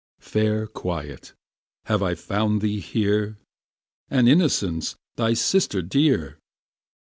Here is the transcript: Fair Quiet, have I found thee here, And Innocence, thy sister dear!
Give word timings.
Fair 0.19 0.65
Quiet, 0.65 1.33
have 1.85 2.01
I 2.01 2.15
found 2.15 2.61
thee 2.63 2.79
here, 2.79 3.37
And 4.09 4.27
Innocence, 4.27 4.95
thy 5.15 5.35
sister 5.35 5.83
dear! 5.83 6.39